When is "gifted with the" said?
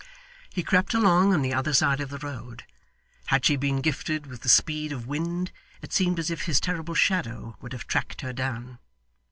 3.81-4.49